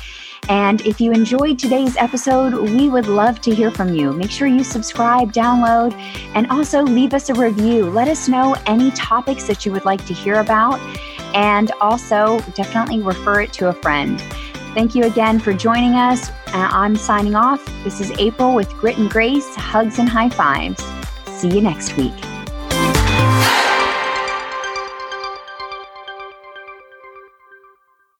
And 0.48 0.80
if 0.82 1.00
you 1.00 1.12
enjoyed 1.12 1.58
today's 1.58 1.96
episode, 1.96 2.54
we 2.54 2.88
would 2.88 3.06
love 3.06 3.40
to 3.42 3.54
hear 3.54 3.70
from 3.70 3.94
you. 3.94 4.12
Make 4.12 4.30
sure 4.30 4.46
you 4.46 4.62
subscribe, 4.62 5.32
download, 5.32 5.94
and 6.34 6.46
also 6.48 6.82
leave 6.82 7.12
us 7.12 7.28
a 7.28 7.34
review. 7.34 7.90
Let 7.90 8.08
us 8.08 8.28
know 8.28 8.56
any 8.66 8.90
topics 8.92 9.46
that 9.48 9.66
you 9.66 9.72
would 9.72 9.84
like 9.84 10.04
to 10.06 10.14
hear 10.14 10.40
about, 10.40 10.80
and 11.34 11.72
also 11.80 12.38
definitely 12.54 13.02
refer 13.02 13.42
it 13.42 13.52
to 13.54 13.68
a 13.68 13.72
friend. 13.72 14.20
Thank 14.74 14.94
you 14.94 15.04
again 15.04 15.40
for 15.40 15.52
joining 15.52 15.94
us. 15.94 16.30
Uh, 16.30 16.68
I'm 16.70 16.94
signing 16.96 17.34
off. 17.34 17.64
This 17.84 18.00
is 18.00 18.10
April 18.12 18.54
with 18.54 18.70
Grit 18.74 18.96
and 18.96 19.10
Grace, 19.10 19.54
hugs 19.56 19.98
and 19.98 20.08
high 20.08 20.30
fives. 20.30 20.82
See 21.26 21.48
you 21.48 21.60
next 21.60 21.96
week. 21.96 22.14